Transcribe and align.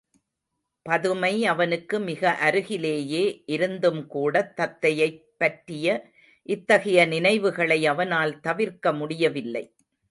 பதுமை 0.85 1.45
அவனுக்கு 1.45 1.99
மிக 1.99 2.31
அருகிலேயே 2.39 3.43
இருந்தும்கூடத் 3.47 4.53
தத்தையைப் 4.57 5.21
பற்றிய 5.37 5.87
இத்தகைய 6.49 7.05
நினைவுகளை 7.05 7.85
அவனால் 7.85 8.39
தவிர்க்க 8.39 8.93
முடியவில்லை. 8.93 9.65